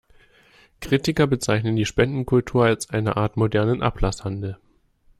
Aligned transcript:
Kritiker 0.79 1.27
bezeichnen 1.27 1.75
die 1.75 1.85
Spendenkultur 1.85 2.65
als 2.65 2.89
eine 2.89 3.17
Art 3.17 3.37
modernen 3.37 3.83
Ablasshandel. 3.83 4.57